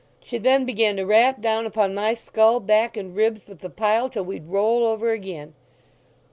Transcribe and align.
She 0.25 0.39
then 0.39 0.65
began 0.65 0.95
to 0.95 1.05
rap 1.05 1.41
down 1.41 1.67
upon 1.67 1.93
my 1.93 2.15
skull, 2.15 2.59
back, 2.59 2.97
and 2.97 3.15
ribs 3.15 3.41
with 3.47 3.59
the 3.59 3.69
pyle 3.69 4.09
till 4.09 4.25
we'd 4.25 4.47
roll 4.47 4.83
over 4.83 5.11
again. 5.11 5.53